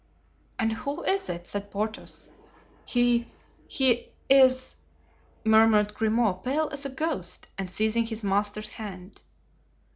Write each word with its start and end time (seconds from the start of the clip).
"And 0.57 0.73
who 0.73 1.03
is 1.03 1.29
it?" 1.29 1.45
said 1.45 1.69
Porthos. 1.69 2.31
"He—he—is——" 2.85 4.75
murmured 5.43 5.93
Grimaud, 5.93 6.43
pale 6.43 6.69
as 6.71 6.87
a 6.87 6.89
ghost 6.89 7.45
and 7.55 7.69
seizing 7.69 8.07
his 8.07 8.23
master's 8.23 8.69
hand. 8.69 9.21